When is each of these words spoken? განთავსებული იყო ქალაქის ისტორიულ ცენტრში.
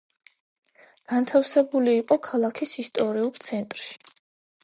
განთავსებული 1.11 1.93
იყო 1.99 2.17
ქალაქის 2.29 2.75
ისტორიულ 2.87 3.31
ცენტრში. 3.49 3.95